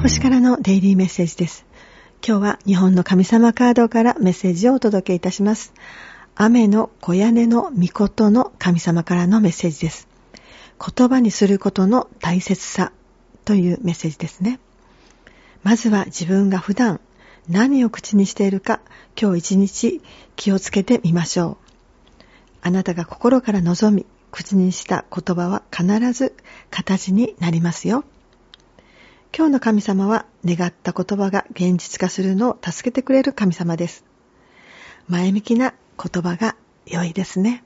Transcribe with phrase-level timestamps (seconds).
[0.00, 1.66] 星からのデイリーメッセージです。
[2.24, 5.72] 今日は日本の神様カードからメッセージをお届けいたします。
[6.36, 10.06] 雨の小屋根の御事の神様からのメッセージです。
[10.78, 12.92] 言葉にすることの大切さ
[13.44, 14.60] というメッセージですね。
[15.64, 17.00] まずは自分が普段
[17.48, 18.80] 何を口にしているか
[19.20, 20.00] 今日一日
[20.36, 21.56] 気をつけてみましょう。
[22.62, 26.36] あなたが心から望み口にした言葉は必ず
[26.70, 28.04] 形になりますよ。
[29.38, 34.04] 今日の神様は願った言葉が現実化するのを助けてくれる神様です。
[35.06, 36.56] 前向きな言葉が
[36.86, 37.62] 良いですね。